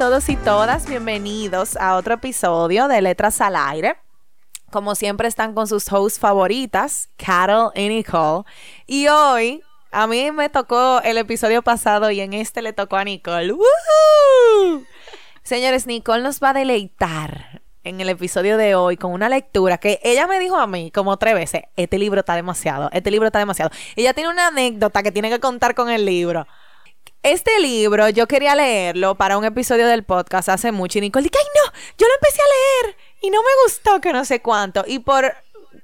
Todos 0.00 0.30
y 0.30 0.36
todas, 0.36 0.88
bienvenidos 0.88 1.76
a 1.76 1.96
otro 1.96 2.14
episodio 2.14 2.88
de 2.88 3.02
Letras 3.02 3.38
al 3.42 3.54
Aire. 3.54 3.96
Como 4.70 4.94
siempre 4.94 5.28
están 5.28 5.52
con 5.52 5.66
sus 5.66 5.92
hosts 5.92 6.18
favoritas, 6.18 7.10
Carol 7.18 7.70
y 7.74 7.86
Nicole. 7.86 8.44
Y 8.86 9.08
hoy 9.08 9.62
a 9.90 10.06
mí 10.06 10.30
me 10.30 10.48
tocó 10.48 11.02
el 11.04 11.18
episodio 11.18 11.60
pasado 11.60 12.10
y 12.10 12.22
en 12.22 12.32
este 12.32 12.62
le 12.62 12.72
tocó 12.72 12.96
a 12.96 13.04
Nicole. 13.04 13.52
Señores, 15.42 15.86
Nicole 15.86 16.22
nos 16.22 16.42
va 16.42 16.48
a 16.50 16.54
deleitar 16.54 17.60
en 17.84 18.00
el 18.00 18.08
episodio 18.08 18.56
de 18.56 18.74
hoy 18.74 18.96
con 18.96 19.12
una 19.12 19.28
lectura 19.28 19.76
que 19.76 20.00
ella 20.02 20.26
me 20.26 20.40
dijo 20.40 20.56
a 20.56 20.66
mí 20.66 20.90
como 20.90 21.18
tres 21.18 21.34
veces, 21.34 21.64
este 21.76 21.98
libro 21.98 22.20
está 22.20 22.36
demasiado, 22.36 22.88
este 22.94 23.10
libro 23.10 23.26
está 23.26 23.38
demasiado. 23.38 23.70
Ella 23.96 24.14
tiene 24.14 24.30
una 24.30 24.46
anécdota 24.46 25.02
que 25.02 25.12
tiene 25.12 25.28
que 25.28 25.40
contar 25.40 25.74
con 25.74 25.90
el 25.90 26.06
libro. 26.06 26.46
Este 27.22 27.60
libro 27.60 28.08
yo 28.08 28.26
quería 28.26 28.54
leerlo 28.54 29.14
para 29.14 29.36
un 29.36 29.44
episodio 29.44 29.86
del 29.86 30.04
podcast 30.04 30.48
hace 30.48 30.72
mucho 30.72 30.96
y 30.96 31.02
Nicole 31.02 31.24
dije, 31.24 31.36
ay 31.38 31.48
no, 31.54 31.72
yo 31.98 32.06
lo 32.06 32.14
empecé 32.14 32.40
a 32.40 32.86
leer 32.86 32.96
y 33.20 33.28
no 33.28 33.42
me 33.42 33.48
gustó 33.64 34.00
que 34.00 34.14
no 34.14 34.24
sé 34.24 34.40
cuánto. 34.40 34.84
Y 34.86 35.00
por, 35.00 35.34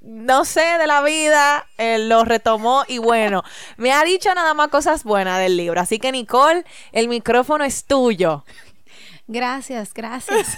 no 0.00 0.46
sé, 0.46 0.64
de 0.78 0.86
la 0.86 1.02
vida, 1.02 1.66
lo 1.76 2.24
retomó 2.24 2.84
y 2.88 2.96
bueno, 2.96 3.42
me 3.76 3.92
ha 3.92 4.02
dicho 4.04 4.34
nada 4.34 4.54
más 4.54 4.68
cosas 4.68 5.04
buenas 5.04 5.38
del 5.38 5.58
libro. 5.58 5.78
Así 5.78 5.98
que 5.98 6.10
Nicole, 6.10 6.64
el 6.92 7.08
micrófono 7.08 7.64
es 7.64 7.84
tuyo. 7.84 8.46
Gracias, 9.26 9.92
gracias. 9.92 10.56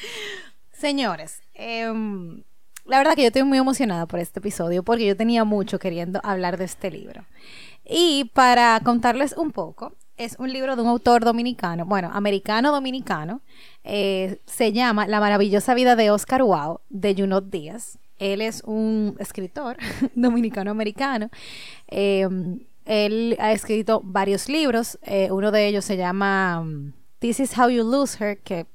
Señores, 0.72 1.42
em, 1.52 2.44
la 2.86 2.96
verdad 2.96 3.14
que 3.14 3.22
yo 3.22 3.26
estoy 3.26 3.42
muy 3.42 3.58
emocionada 3.58 4.06
por 4.06 4.20
este 4.20 4.38
episodio 4.38 4.82
porque 4.82 5.04
yo 5.04 5.16
tenía 5.18 5.44
mucho 5.44 5.78
queriendo 5.78 6.18
hablar 6.22 6.56
de 6.56 6.64
este 6.64 6.90
libro. 6.90 7.26
Y 7.88 8.30
para 8.34 8.78
contarles 8.84 9.34
un 9.36 9.50
poco, 9.50 9.94
es 10.18 10.36
un 10.38 10.52
libro 10.52 10.76
de 10.76 10.82
un 10.82 10.88
autor 10.88 11.24
dominicano, 11.24 11.86
bueno, 11.86 12.10
americano-dominicano. 12.12 13.40
Eh, 13.84 14.40
se 14.46 14.72
llama 14.72 15.06
La 15.06 15.20
maravillosa 15.20 15.74
vida 15.74 15.96
de 15.96 16.10
Oscar 16.10 16.42
Wow, 16.42 16.80
de 16.90 17.14
Junot 17.16 17.50
Díaz. 17.50 17.98
Él 18.18 18.42
es 18.42 18.62
un 18.64 19.16
escritor 19.20 19.76
dominicano-americano. 20.14 21.30
Em, 21.86 22.60
él 22.84 23.36
ha 23.38 23.52
escrito 23.52 24.00
varios 24.04 24.48
libros. 24.48 24.98
Eh, 25.02 25.30
uno 25.30 25.50
de 25.52 25.68
ellos 25.68 25.84
se 25.84 25.96
llama 25.96 26.60
um, 26.60 26.92
This 27.20 27.40
is 27.40 27.56
How 27.56 27.68
You 27.68 27.88
Lose 27.88 28.22
Her, 28.22 28.38
que 28.38 28.66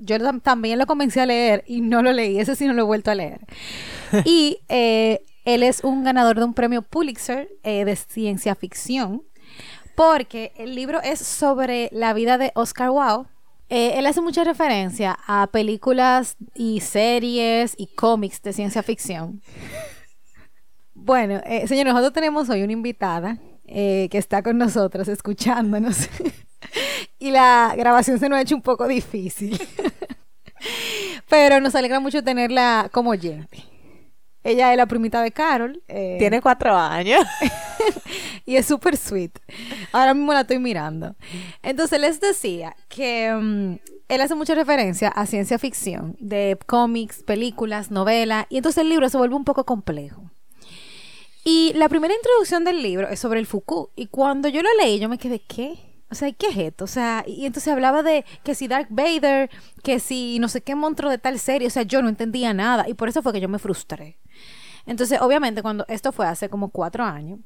yo 0.00 0.40
también 0.40 0.78
lo 0.78 0.86
comencé 0.86 1.20
a 1.20 1.26
leer 1.26 1.62
y 1.66 1.82
no 1.82 2.02
lo 2.02 2.12
leí. 2.12 2.38
Ese 2.38 2.56
sí 2.56 2.66
no 2.66 2.72
lo 2.72 2.82
he 2.82 2.86
vuelto 2.86 3.10
a 3.10 3.14
leer. 3.14 3.40
y 4.24 4.58
eh, 4.68 5.20
él 5.46 5.62
es 5.62 5.84
un 5.84 6.02
ganador 6.02 6.36
de 6.36 6.44
un 6.44 6.54
premio 6.54 6.82
Pulitzer 6.82 7.48
eh, 7.62 7.84
de 7.84 7.94
ciencia 7.94 8.56
ficción, 8.56 9.22
porque 9.94 10.52
el 10.56 10.74
libro 10.74 11.00
es 11.00 11.20
sobre 11.20 11.88
la 11.92 12.12
vida 12.12 12.36
de 12.36 12.50
Oscar 12.56 12.90
Wilde. 12.90 13.30
Eh, 13.68 13.94
él 13.96 14.06
hace 14.06 14.20
mucha 14.20 14.42
referencia 14.42 15.16
a 15.26 15.46
películas 15.46 16.36
y 16.54 16.80
series 16.80 17.74
y 17.78 17.86
cómics 17.86 18.42
de 18.42 18.52
ciencia 18.52 18.82
ficción. 18.82 19.40
Bueno, 20.94 21.40
eh, 21.46 21.68
señor, 21.68 21.86
nosotros 21.86 22.12
tenemos 22.12 22.48
hoy 22.48 22.62
una 22.62 22.72
invitada 22.72 23.38
que 23.68 24.08
está 24.12 24.42
con 24.42 24.58
nosotros 24.58 25.06
escuchándonos. 25.08 26.08
y 27.18 27.30
la 27.30 27.72
grabación 27.76 28.18
se 28.18 28.28
nos 28.28 28.38
ha 28.38 28.42
hecho 28.42 28.56
un 28.56 28.62
poco 28.62 28.88
difícil. 28.88 29.60
Pero 31.28 31.60
nos 31.60 31.74
alegra 31.76 32.00
mucho 32.00 32.22
tenerla 32.22 32.88
como 32.92 33.10
oyente. 33.10 33.75
Ella 34.46 34.70
es 34.70 34.76
la 34.76 34.86
primita 34.86 35.22
de 35.22 35.32
Carol. 35.32 35.82
Eh, 35.88 36.16
Tiene 36.20 36.40
cuatro 36.40 36.72
años. 36.76 37.24
y 38.46 38.54
es 38.54 38.64
súper 38.64 38.96
sweet. 38.96 39.32
Ahora 39.90 40.14
mismo 40.14 40.32
la 40.32 40.42
estoy 40.42 40.60
mirando. 40.60 41.16
Entonces 41.64 42.00
les 42.00 42.20
decía 42.20 42.76
que 42.88 43.32
mm, 43.32 43.74
él 44.08 44.20
hace 44.20 44.36
mucha 44.36 44.54
referencia 44.54 45.08
a 45.08 45.26
ciencia 45.26 45.58
ficción, 45.58 46.16
de 46.20 46.56
cómics, 46.66 47.24
películas, 47.24 47.90
novelas, 47.90 48.46
y 48.48 48.58
entonces 48.58 48.82
el 48.82 48.88
libro 48.88 49.08
se 49.08 49.18
vuelve 49.18 49.34
un 49.34 49.44
poco 49.44 49.64
complejo. 49.64 50.30
Y 51.42 51.72
la 51.74 51.88
primera 51.88 52.14
introducción 52.14 52.62
del 52.62 52.82
libro 52.84 53.08
es 53.08 53.18
sobre 53.18 53.40
el 53.40 53.46
Foucault. 53.46 53.90
Y 53.96 54.06
cuando 54.06 54.48
yo 54.48 54.62
lo 54.62 54.68
leí, 54.80 55.00
yo 55.00 55.08
me 55.08 55.18
quedé, 55.18 55.40
¿qué? 55.40 55.76
O 56.10 56.14
sea, 56.14 56.30
¿qué 56.32 56.46
es 56.48 56.56
esto? 56.56 56.84
O 56.84 56.88
sea, 56.88 57.24
y 57.26 57.46
entonces 57.46 57.72
hablaba 57.72 58.02
de 58.02 58.24
que 58.44 58.54
si 58.54 58.68
Dark 58.68 58.86
Vader, 58.90 59.50
que 59.82 59.98
si 59.98 60.38
no 60.38 60.48
sé 60.48 60.60
qué 60.60 60.74
monstruo 60.74 61.10
de 61.10 61.18
tal 61.18 61.38
serie, 61.38 61.66
o 61.66 61.70
sea, 61.70 61.82
yo 61.82 62.00
no 62.00 62.08
entendía 62.08 62.54
nada 62.54 62.88
y 62.88 62.94
por 62.94 63.08
eso 63.08 63.22
fue 63.22 63.32
que 63.32 63.40
yo 63.40 63.48
me 63.48 63.58
frustré. 63.58 64.18
Entonces, 64.86 65.20
obviamente, 65.20 65.62
cuando 65.62 65.84
esto 65.88 66.12
fue 66.12 66.26
hace 66.26 66.48
como 66.48 66.70
cuatro 66.70 67.02
años, 67.02 67.40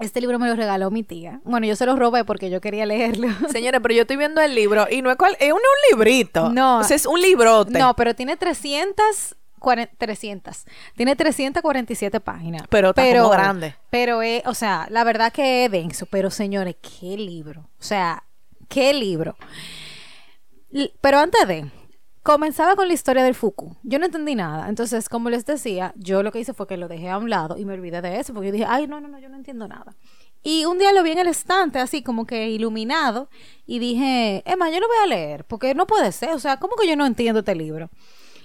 este 0.00 0.20
libro 0.20 0.40
me 0.40 0.48
lo 0.48 0.56
regaló 0.56 0.90
mi 0.90 1.04
tía. 1.04 1.40
Bueno, 1.44 1.66
yo 1.68 1.76
se 1.76 1.86
lo 1.86 1.94
robé 1.94 2.24
porque 2.24 2.50
yo 2.50 2.60
quería 2.60 2.84
leerlo. 2.84 3.28
Señora, 3.50 3.78
pero 3.78 3.94
yo 3.94 4.02
estoy 4.02 4.16
viendo 4.16 4.40
el 4.40 4.54
libro 4.54 4.86
y 4.90 5.00
no 5.00 5.10
es 5.10 5.16
cual, 5.16 5.36
es 5.38 5.52
un, 5.52 5.60
librito. 5.92 6.48
No. 6.50 6.78
O 6.78 6.84
sea, 6.84 6.96
es 6.96 7.06
un 7.06 7.20
librote. 7.20 7.78
No, 7.78 7.94
pero 7.94 8.14
tiene 8.14 8.36
300 8.36 9.36
300. 9.64 10.64
Tiene 10.96 11.16
347 11.16 12.20
páginas. 12.20 12.62
Pero 12.68 12.90
está 12.90 13.02
pero, 13.02 13.28
grande. 13.30 13.74
Pero, 13.90 14.22
es, 14.22 14.42
o 14.46 14.54
sea, 14.54 14.86
la 14.90 15.04
verdad 15.04 15.32
que 15.32 15.64
es 15.64 15.70
denso. 15.70 16.06
Pero, 16.06 16.30
señores, 16.30 16.76
qué 16.80 17.16
libro. 17.16 17.62
O 17.80 17.82
sea, 17.82 18.24
qué 18.68 18.92
libro. 18.92 19.36
Pero 21.00 21.18
antes 21.18 21.46
de, 21.46 21.70
comenzaba 22.22 22.74
con 22.74 22.88
la 22.88 22.94
historia 22.94 23.22
del 23.22 23.34
Fuku. 23.34 23.76
Yo 23.82 23.98
no 23.98 24.06
entendí 24.06 24.34
nada. 24.34 24.68
Entonces, 24.68 25.08
como 25.08 25.30
les 25.30 25.46
decía, 25.46 25.92
yo 25.96 26.22
lo 26.22 26.32
que 26.32 26.40
hice 26.40 26.54
fue 26.54 26.66
que 26.66 26.76
lo 26.76 26.88
dejé 26.88 27.10
a 27.10 27.18
un 27.18 27.30
lado 27.30 27.56
y 27.58 27.64
me 27.64 27.74
olvidé 27.74 28.02
de 28.02 28.18
eso. 28.18 28.34
Porque 28.34 28.48
yo 28.48 28.52
dije, 28.52 28.66
ay, 28.68 28.86
no, 28.86 29.00
no, 29.00 29.08
no, 29.08 29.18
yo 29.18 29.28
no 29.28 29.36
entiendo 29.36 29.68
nada. 29.68 29.94
Y 30.46 30.66
un 30.66 30.78
día 30.78 30.92
lo 30.92 31.02
vi 31.02 31.12
en 31.12 31.18
el 31.18 31.26
estante, 31.28 31.78
así 31.78 32.02
como 32.02 32.26
que 32.26 32.50
iluminado, 32.50 33.30
y 33.66 33.78
dije, 33.78 34.42
Emma, 34.44 34.68
yo 34.70 34.78
lo 34.78 34.86
voy 34.86 34.98
a 35.02 35.06
leer, 35.06 35.46
porque 35.46 35.74
no 35.74 35.86
puede 35.86 36.12
ser, 36.12 36.32
o 36.32 36.38
sea, 36.38 36.58
¿cómo 36.58 36.76
que 36.76 36.86
yo 36.86 36.96
no 36.96 37.06
entiendo 37.06 37.38
este 37.38 37.54
libro? 37.54 37.88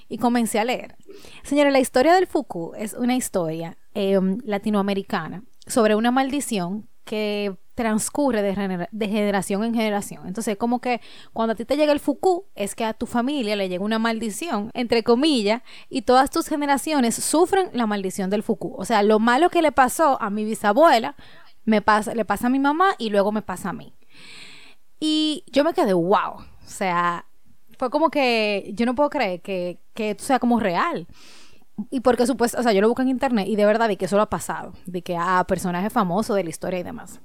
Y 0.10 0.18
comencé 0.18 0.60
a 0.60 0.66
leer. 0.66 0.98
Señora, 1.44 1.70
la 1.70 1.80
historia 1.80 2.14
del 2.14 2.28
Fuku 2.28 2.74
es 2.76 2.94
una 2.94 3.16
historia 3.16 3.78
em, 3.94 4.40
latinoamericana 4.44 5.44
sobre 5.68 5.96
una 5.96 6.12
maldición 6.12 6.90
que 7.06 7.56
transcurre 7.76 8.42
de, 8.42 9.08
generación 9.08 9.64
en 9.64 9.74
generación. 9.74 10.28
Entonces, 10.28 10.58
como 10.58 10.82
que 10.82 11.00
cuando 11.32 11.54
a 11.54 11.56
ti 11.56 11.64
te 11.64 11.78
llega 11.78 11.94
el 11.94 12.02
Fuku, 12.02 12.46
es 12.54 12.76
que 12.76 12.84
a 12.84 12.94
tu 12.94 13.06
familia 13.06 13.56
le 13.56 13.70
llega 13.70 13.86
una 13.86 14.00
maldición, 14.00 14.70
entre 14.74 15.02
comillas, 15.02 15.62
y 15.90 16.02
todas 16.02 16.30
tus 16.30 16.48
generaciones 16.48 17.16
sufren 17.16 17.70
la 17.72 17.88
maldición 17.88 18.30
del 18.30 18.44
Fuku. 18.44 18.76
O 18.78 18.84
sea, 18.84 19.02
lo 19.02 19.20
malo 19.20 19.50
que 19.50 19.62
le 19.62 19.72
pasó 19.72 20.22
a 20.22 20.30
mi 20.30 20.44
bisabuela, 20.44 21.16
me 21.64 21.82
le 22.16 22.26
pasa 22.26 22.48
a 22.48 22.50
mi 22.50 22.60
mamá 22.60 22.96
y 22.98 23.12
luego 23.12 23.32
me 23.32 23.42
pasa 23.42 23.70
a 23.70 23.74
mí. 23.74 23.96
Y 25.00 25.46
yo 25.48 25.64
me 25.64 25.74
quedé, 25.74 25.94
wow. 25.94 26.34
O 26.36 26.46
sea, 26.66 27.29
fue 27.80 27.90
como 27.90 28.12
que 28.12 28.72
yo 28.76 28.86
no 28.86 28.94
puedo 28.94 29.10
creer 29.10 29.42
que, 29.42 29.80
que 29.94 30.12
esto 30.12 30.26
sea 30.26 30.38
como 30.38 30.60
real. 30.60 31.08
Y 31.90 32.02
porque 32.02 32.28
supuesto, 32.28 32.60
o 32.60 32.64
sea, 32.64 32.74
yo 32.74 32.82
lo 32.82 32.90
busco 32.90 33.02
en 33.02 33.08
internet 33.08 33.48
y 33.48 33.56
de 33.56 33.66
verdad 33.66 33.88
de 33.88 33.96
que 33.96 34.04
eso 34.04 34.18
lo 34.18 34.22
ha 34.22 34.30
pasado, 34.30 34.74
de 34.86 35.02
que 35.02 35.16
a 35.16 35.46
personajes 35.46 35.94
famosos 35.94 36.36
de 36.36 36.44
la 36.44 36.50
historia 36.50 36.80
y 36.80 36.84
demás. 36.84 37.22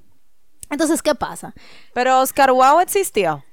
Entonces, 0.70 1.02
¿qué 1.02 1.16
pasa? 1.16 1.54
Pero 1.92 2.20
Oscar 2.20 2.52
Wow 2.52 2.78
existió. 2.78 3.44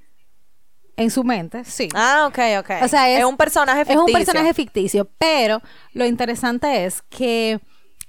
En 0.95 1.09
su 1.09 1.24
mente, 1.24 1.63
sí. 1.63 1.89
Ah, 1.95 2.27
ok, 2.27 2.38
ok. 2.59 2.83
O 2.83 2.88
sea, 2.88 3.09
es, 3.09 3.25
un 3.25 3.36
personaje 3.36 3.80
ficticio. 3.80 4.01
Es 4.01 4.07
un 4.07 4.13
personaje 4.13 4.53
ficticio, 4.53 5.09
pero 5.18 5.62
lo 5.94 6.06
interesante 6.06 6.86
es 6.86 7.01
que 7.01 7.59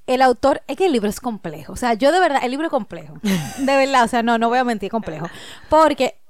el 0.07 0.21
autor, 0.21 0.61
es 0.67 0.77
que 0.77 0.85
el 0.85 0.93
libro 0.93 1.09
es 1.09 1.21
complejo. 1.21 1.73
O 1.73 1.77
sea, 1.77 1.95
yo 1.95 2.13
de 2.13 2.21
verdad, 2.21 2.41
el 2.45 2.51
libro 2.51 2.67
es 2.67 2.71
complejo. 2.71 3.15
De 3.23 3.77
verdad, 3.77 4.05
o 4.05 4.09
sea, 4.09 4.23
no, 4.23 4.37
no 4.37 4.51
voy 4.51 4.59
a 4.59 4.65
mentir, 4.65 4.91
complejo. 4.91 5.31
Porque 5.71 6.21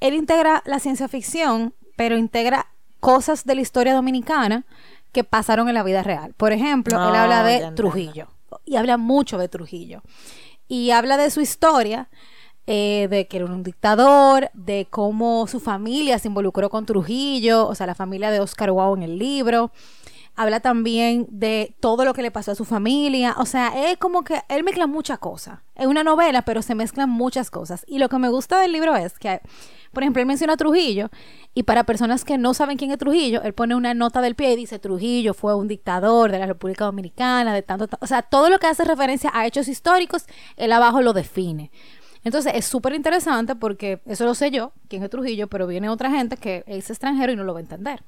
él 0.00 0.14
integra 0.14 0.62
la 0.64 0.78
ciencia 0.78 1.08
ficción 1.08 1.74
pero 1.96 2.16
integra 2.16 2.66
cosas 3.00 3.44
de 3.44 3.54
la 3.54 3.60
historia 3.60 3.94
dominicana 3.94 4.64
que 5.12 5.24
pasaron 5.24 5.68
en 5.68 5.74
la 5.74 5.82
vida 5.82 6.02
real. 6.02 6.34
Por 6.34 6.52
ejemplo, 6.52 6.96
él 7.08 7.14
habla 7.14 7.42
de 7.42 7.72
Trujillo 7.72 8.28
y 8.64 8.76
habla 8.76 8.96
mucho 8.96 9.38
de 9.38 9.48
Trujillo 9.48 10.02
y 10.68 10.90
habla 10.90 11.16
de 11.16 11.30
su 11.30 11.40
historia. 11.40 12.08
Eh, 12.68 13.06
de 13.08 13.28
que 13.28 13.36
era 13.36 13.46
un 13.46 13.62
dictador, 13.62 14.50
de 14.52 14.88
cómo 14.90 15.46
su 15.46 15.60
familia 15.60 16.18
se 16.18 16.26
involucró 16.26 16.68
con 16.68 16.84
Trujillo, 16.84 17.64
o 17.68 17.76
sea, 17.76 17.86
la 17.86 17.94
familia 17.94 18.32
de 18.32 18.40
Oscar 18.40 18.72
Wow 18.72 18.96
en 18.96 19.04
el 19.04 19.18
libro. 19.20 19.70
Habla 20.36 20.60
también 20.60 21.26
de 21.30 21.74
todo 21.80 22.04
lo 22.04 22.14
que 22.14 22.22
le 22.22 22.30
pasó 22.30 22.52
a 22.52 22.54
su 22.54 22.64
familia, 22.64 23.34
o 23.38 23.46
sea, 23.46 23.90
es 23.90 23.96
como 23.96 24.22
que 24.22 24.42
él 24.48 24.62
mezcla 24.62 24.86
muchas 24.86 25.18
cosas. 25.18 25.60
Es 25.74 25.86
una 25.86 26.04
novela, 26.04 26.42
pero 26.42 26.62
se 26.62 26.74
mezclan 26.74 27.08
muchas 27.08 27.50
cosas. 27.50 27.84
Y 27.88 27.98
lo 27.98 28.08
que 28.08 28.18
me 28.18 28.28
gusta 28.28 28.60
del 28.60 28.72
libro 28.72 28.94
es 28.94 29.18
que, 29.18 29.40
por 29.92 30.02
ejemplo, 30.02 30.20
él 30.20 30.26
menciona 30.26 30.52
a 30.52 30.56
Trujillo, 30.56 31.10
y 31.54 31.62
para 31.62 31.84
personas 31.84 32.24
que 32.24 32.36
no 32.36 32.52
saben 32.52 32.76
quién 32.76 32.90
es 32.90 32.98
Trujillo, 32.98 33.42
él 33.42 33.54
pone 33.54 33.74
una 33.74 33.94
nota 33.94 34.20
del 34.20 34.34
pie 34.34 34.52
y 34.52 34.56
dice, 34.56 34.78
Trujillo 34.78 35.32
fue 35.32 35.54
un 35.54 35.68
dictador 35.68 36.30
de 36.30 36.38
la 36.38 36.46
República 36.46 36.84
Dominicana, 36.84 37.54
de 37.54 37.62
tanto, 37.62 37.88
ta-". 37.88 37.98
o 38.00 38.06
sea, 38.06 38.20
todo 38.20 38.50
lo 38.50 38.58
que 38.58 38.66
hace 38.66 38.84
referencia 38.84 39.30
a 39.32 39.46
hechos 39.46 39.68
históricos, 39.68 40.26
él 40.56 40.70
abajo 40.70 41.00
lo 41.00 41.14
define. 41.14 41.70
Entonces 42.24 42.52
es 42.56 42.66
súper 42.66 42.92
interesante 42.92 43.54
porque 43.54 44.02
eso 44.04 44.26
lo 44.26 44.34
sé 44.34 44.50
yo, 44.50 44.72
quién 44.88 45.02
es 45.02 45.08
Trujillo, 45.08 45.46
pero 45.46 45.66
viene 45.66 45.88
otra 45.88 46.10
gente 46.10 46.36
que 46.36 46.62
es 46.66 46.90
extranjero 46.90 47.32
y 47.32 47.36
no 47.36 47.44
lo 47.44 47.54
va 47.54 47.60
a 47.60 47.62
entender. 47.62 48.02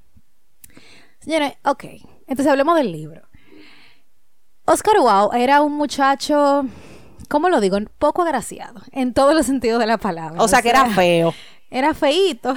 Señores, 1.21 1.55
ok, 1.65 1.85
entonces 2.29 2.47
hablemos 2.47 2.77
del 2.77 2.93
libro. 2.93 3.23
Oscar 4.67 4.99
Wow 5.01 5.33
era 5.33 5.63
un 5.63 5.73
muchacho, 5.73 6.67
¿cómo 7.29 7.49
lo 7.49 7.61
digo? 7.61 7.79
Poco 7.99 8.23
agraciado, 8.23 8.83
en 8.93 9.15
todos 9.15 9.35
los 9.35 9.47
sentidos 9.47 9.81
de 9.81 9.87
la 9.87 9.97
palabra. 9.97 10.43
O 10.43 10.47
sea, 10.47 10.61
que 10.61 10.69
era 10.69 10.87
feo. 10.91 11.35
Era 11.71 11.95
feíto, 11.95 12.55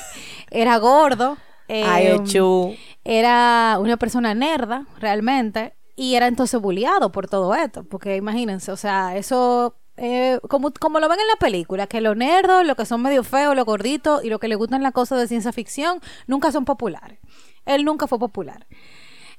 era 0.50 0.76
gordo, 0.76 1.38
eh, 1.68 1.84
Ay, 1.86 2.22
chu. 2.24 2.74
era 3.02 3.78
una 3.80 3.96
persona 3.96 4.34
nerda, 4.34 4.86
realmente, 4.98 5.74
y 5.96 6.16
era 6.16 6.26
entonces 6.26 6.60
bulliado 6.60 7.10
por 7.12 7.28
todo 7.28 7.54
esto, 7.54 7.84
porque 7.84 8.16
imagínense, 8.16 8.70
o 8.72 8.76
sea, 8.76 9.16
eso, 9.16 9.74
eh, 9.96 10.38
como, 10.48 10.70
como 10.72 11.00
lo 11.00 11.08
ven 11.08 11.20
en 11.20 11.28
la 11.28 11.36
película, 11.36 11.86
que 11.86 12.00
los 12.02 12.16
nerdos, 12.16 12.66
los 12.66 12.76
que 12.76 12.84
son 12.84 13.00
medio 13.00 13.24
feos, 13.24 13.56
los 13.56 13.64
gorditos 13.64 14.22
y 14.24 14.28
los 14.28 14.38
que 14.38 14.48
les 14.48 14.58
gustan 14.58 14.82
las 14.82 14.92
cosas 14.92 15.18
de 15.18 15.28
ciencia 15.28 15.52
ficción, 15.52 16.00
nunca 16.26 16.52
son 16.52 16.64
populares. 16.64 17.20
Él 17.64 17.84
nunca 17.84 18.06
fue 18.06 18.18
popular. 18.18 18.66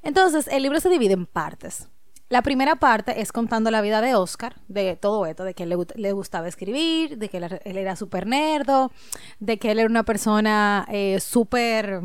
Entonces, 0.06 0.48
el 0.48 0.62
libro 0.62 0.80
se 0.80 0.90
divide 0.90 1.14
en 1.14 1.26
partes. 1.26 1.90
La 2.30 2.44
primera 2.44 2.76
parte 2.76 3.22
es 3.22 3.32
contando 3.32 3.72
la 3.72 3.82
vida 3.82 4.02
de 4.02 4.14
Oscar, 4.14 4.62
de 4.68 4.96
todo 4.96 5.26
esto, 5.26 5.44
de 5.44 5.56
que 5.56 5.66
le, 5.66 5.76
le 5.96 6.12
gustaba 6.12 6.48
escribir, 6.48 7.18
de 7.18 7.28
que 7.28 7.38
él, 7.38 7.78
era 7.78 7.96
súper 7.96 8.28
nerdo, 8.28 8.92
de 9.40 9.58
que 9.58 9.72
él 9.72 9.80
era 9.80 9.90
una 9.90 10.04
persona 10.04 10.86
eh, 10.92 11.20
súper 11.20 12.02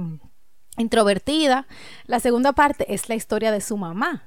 introvertida. 0.78 1.66
La 2.06 2.20
segunda 2.20 2.54
parte 2.54 2.92
es 2.92 3.10
la 3.10 3.16
historia 3.16 3.52
de 3.52 3.60
su 3.60 3.76
mamá. 3.76 4.24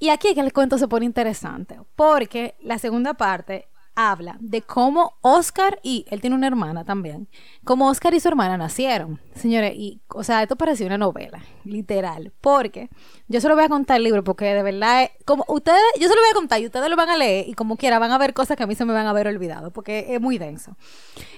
Y 0.00 0.08
aquí 0.08 0.28
es 0.28 0.34
que 0.34 0.40
el 0.40 0.52
cuento 0.52 0.76
se 0.76 0.88
pone 0.88 1.06
interesante, 1.06 1.78
porque 1.94 2.56
la 2.60 2.78
segunda 2.78 3.14
parte 3.14 3.68
habla 3.94 4.36
de 4.40 4.62
cómo 4.62 5.14
Oscar 5.20 5.78
y 5.82 6.04
él 6.10 6.20
tiene 6.20 6.36
una 6.36 6.46
hermana 6.46 6.84
también, 6.84 7.28
cómo 7.64 7.88
Oscar 7.88 8.14
y 8.14 8.20
su 8.20 8.28
hermana 8.28 8.56
nacieron. 8.56 9.20
Señores, 9.34 9.74
y 9.76 10.00
o 10.08 10.24
sea, 10.24 10.42
esto 10.42 10.56
parecía 10.56 10.86
una 10.86 10.98
novela, 10.98 11.42
literal, 11.64 12.32
porque 12.40 12.90
yo 13.28 13.40
se 13.40 13.48
lo 13.48 13.54
voy 13.54 13.64
a 13.64 13.68
contar 13.68 13.98
el 13.98 14.04
libro 14.04 14.24
porque 14.24 14.46
de 14.46 14.62
verdad 14.62 15.10
como 15.24 15.44
ustedes, 15.48 15.82
yo 16.00 16.08
se 16.08 16.14
lo 16.14 16.20
voy 16.20 16.30
a 16.30 16.34
contar 16.34 16.60
y 16.60 16.66
ustedes 16.66 16.88
lo 16.88 16.96
van 16.96 17.10
a 17.10 17.16
leer 17.16 17.48
y 17.48 17.54
como 17.54 17.76
quiera 17.76 17.98
van 17.98 18.12
a 18.12 18.18
ver 18.18 18.34
cosas 18.34 18.56
que 18.56 18.62
a 18.62 18.66
mí 18.66 18.74
se 18.74 18.84
me 18.84 18.92
van 18.92 19.06
a 19.06 19.10
haber 19.10 19.28
olvidado 19.28 19.70
porque 19.70 20.14
es 20.14 20.20
muy 20.20 20.38
denso. 20.38 20.76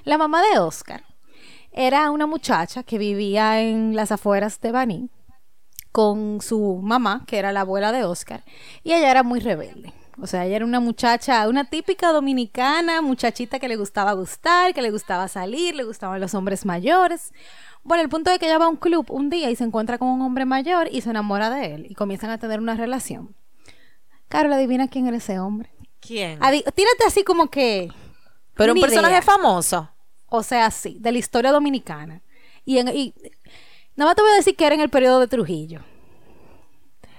La 0.04 0.18
mamá 0.18 0.42
de 0.42 0.58
Oscar 0.58 1.04
era 1.72 2.10
una 2.10 2.26
muchacha 2.26 2.82
que 2.82 2.98
vivía 2.98 3.60
en 3.60 3.94
las 3.94 4.10
afueras 4.10 4.60
de 4.60 4.72
Baní 4.72 5.10
con 5.92 6.42
su 6.42 6.80
mamá, 6.82 7.24
que 7.26 7.38
era 7.38 7.52
la 7.52 7.62
abuela 7.62 7.90
de 7.90 8.04
Oscar, 8.04 8.44
y 8.84 8.92
ella 8.92 9.10
era 9.10 9.22
muy 9.22 9.40
rebelde. 9.40 9.94
O 10.20 10.26
sea, 10.26 10.46
ella 10.46 10.56
era 10.56 10.64
una 10.64 10.80
muchacha, 10.80 11.46
una 11.48 11.64
típica 11.68 12.10
dominicana, 12.10 13.02
muchachita 13.02 13.58
que 13.58 13.68
le 13.68 13.76
gustaba 13.76 14.12
gustar, 14.14 14.72
que 14.72 14.80
le 14.80 14.90
gustaba 14.90 15.28
salir, 15.28 15.74
le 15.74 15.84
gustaban 15.84 16.20
los 16.20 16.34
hombres 16.34 16.64
mayores. 16.64 17.32
Bueno, 17.82 18.02
el 18.02 18.08
punto 18.08 18.30
es 18.30 18.38
que 18.38 18.46
ella 18.46 18.58
va 18.58 18.64
a 18.64 18.68
un 18.68 18.76
club 18.76 19.06
un 19.10 19.28
día 19.28 19.50
y 19.50 19.56
se 19.56 19.64
encuentra 19.64 19.98
con 19.98 20.08
un 20.08 20.22
hombre 20.22 20.44
mayor 20.46 20.88
y 20.90 21.02
se 21.02 21.10
enamora 21.10 21.50
de 21.50 21.74
él 21.74 21.86
y 21.88 21.94
comienzan 21.94 22.30
a 22.30 22.38
tener 22.38 22.60
una 22.60 22.74
relación. 22.74 23.36
Carol, 24.28 24.52
adivina 24.54 24.88
quién 24.88 25.06
era 25.06 25.18
ese 25.18 25.38
hombre. 25.38 25.70
¿Quién? 26.00 26.40
Adi- 26.40 26.64
tírate 26.74 27.04
así 27.06 27.22
como 27.22 27.48
que... 27.48 27.92
Pero 28.54 28.72
un 28.72 28.80
personaje 28.80 29.12
idea. 29.14 29.22
famoso. 29.22 29.90
O 30.28 30.42
sea, 30.42 30.70
sí, 30.70 30.96
de 31.00 31.12
la 31.12 31.18
historia 31.18 31.52
dominicana. 31.52 32.22
Y, 32.64 32.78
en, 32.78 32.88
y 32.88 33.14
nada 33.94 34.08
más 34.10 34.16
te 34.16 34.22
voy 34.22 34.30
a 34.32 34.36
decir 34.36 34.56
que 34.56 34.64
era 34.64 34.74
en 34.74 34.80
el 34.80 34.88
periodo 34.88 35.20
de 35.20 35.28
Trujillo. 35.28 35.82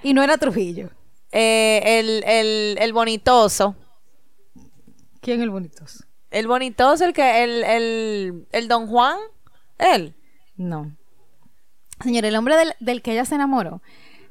Y 0.03 0.13
no 0.13 0.23
era 0.23 0.37
Trujillo. 0.37 0.89
Eh, 1.31 1.81
el, 1.99 2.23
el, 2.25 2.77
el 2.79 2.93
bonitoso. 2.93 3.75
¿Quién 5.21 5.39
es 5.39 5.43
el 5.43 5.49
bonitoso? 5.49 6.03
El 6.31 6.47
bonitoso, 6.47 7.05
el 7.05 7.13
que, 7.13 7.43
el, 7.43 7.63
el, 7.63 8.47
el 8.51 8.67
Don 8.67 8.87
Juan, 8.87 9.17
él. 9.77 10.15
No. 10.55 10.95
Señor, 12.01 12.25
el 12.25 12.35
hombre 12.35 12.55
del, 12.55 12.73
del 12.79 13.01
que 13.01 13.13
ella 13.13 13.25
se 13.25 13.35
enamoró 13.35 13.81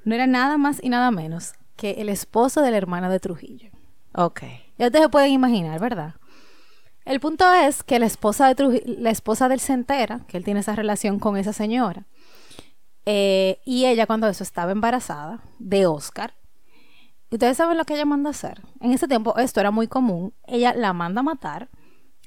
no 0.04 0.14
era 0.14 0.26
nada 0.26 0.56
más 0.56 0.78
y 0.82 0.88
nada 0.88 1.10
menos 1.10 1.54
que 1.76 1.92
el 1.98 2.08
esposo 2.08 2.62
de 2.62 2.70
la 2.70 2.76
hermana 2.76 3.10
de 3.10 3.20
Trujillo. 3.20 3.70
Ok. 4.14 4.42
Ya 4.78 4.86
ustedes 4.86 5.04
se 5.04 5.08
pueden 5.08 5.32
imaginar, 5.32 5.80
¿verdad? 5.80 6.14
El 7.04 7.20
punto 7.20 7.52
es 7.52 7.82
que 7.82 7.98
la 7.98 8.06
esposa, 8.06 8.48
de 8.48 8.56
Truji- 8.56 8.84
la 8.98 9.10
esposa 9.10 9.48
de 9.48 9.54
él 9.54 9.60
se 9.60 9.72
entera 9.72 10.20
que 10.26 10.36
él 10.36 10.44
tiene 10.44 10.60
esa 10.60 10.74
relación 10.74 11.18
con 11.18 11.36
esa 11.36 11.52
señora. 11.52 12.06
Eh, 13.04 13.60
y 13.64 13.86
ella 13.86 14.06
cuando 14.06 14.28
eso 14.28 14.42
estaba 14.42 14.72
embarazada 14.72 15.40
de 15.58 15.86
Oscar. 15.86 16.34
Y 17.30 17.36
ustedes 17.36 17.56
saben 17.56 17.76
lo 17.76 17.84
que 17.84 17.94
ella 17.94 18.04
manda 18.04 18.30
a 18.30 18.32
hacer. 18.32 18.62
En 18.80 18.92
ese 18.92 19.08
tiempo 19.08 19.36
esto 19.38 19.60
era 19.60 19.70
muy 19.70 19.88
común. 19.88 20.32
Ella 20.46 20.74
la 20.74 20.92
manda 20.92 21.20
a 21.20 21.24
matar. 21.24 21.68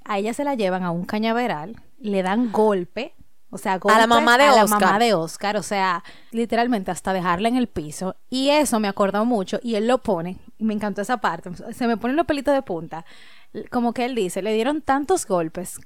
A 0.03 0.17
ella 0.17 0.33
se 0.33 0.43
la 0.43 0.55
llevan 0.55 0.83
a 0.83 0.91
un 0.91 1.05
cañaveral. 1.05 1.81
Le 1.99 2.23
dan 2.23 2.51
golpe. 2.51 3.13
O 3.51 3.57
sea, 3.57 3.77
golpe 3.79 4.05
mamá 4.07 4.37
de 4.37 4.43
a 4.43 4.55
la 4.55 4.63
Oscar. 4.65 4.81
mamá 4.81 4.99
de 4.99 5.13
Oscar. 5.13 5.57
O 5.57 5.63
sea, 5.63 6.03
literalmente 6.31 6.91
hasta 6.91 7.13
dejarla 7.13 7.47
en 7.47 7.55
el 7.55 7.67
piso. 7.67 8.15
Y 8.29 8.49
eso 8.49 8.79
me 8.79 8.87
acordó 8.87 9.25
mucho. 9.25 9.59
Y 9.63 9.75
él 9.75 9.87
lo 9.87 9.99
pone. 9.99 10.37
Y 10.57 10.65
me 10.65 10.73
encantó 10.73 11.01
esa 11.01 11.17
parte. 11.17 11.49
Se 11.73 11.87
me 11.87 11.97
ponen 11.97 12.17
los 12.17 12.25
pelitos 12.25 12.53
de 12.53 12.61
punta. 12.61 13.05
Como 13.71 13.93
que 13.93 14.05
él 14.05 14.15
dice, 14.15 14.41
le 14.41 14.53
dieron 14.53 14.81
tantos 14.81 15.25
golpes 15.25 15.79